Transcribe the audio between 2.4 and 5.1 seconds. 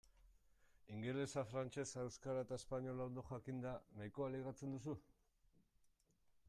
eta espainola ondo jakinda nahikoa ligatzen duzu?